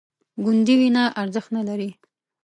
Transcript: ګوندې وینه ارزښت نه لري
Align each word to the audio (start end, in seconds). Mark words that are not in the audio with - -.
ګوندې 0.43 0.75
وینه 0.79 1.03
ارزښت 1.21 1.49
نه 1.57 1.61
لري 1.69 1.89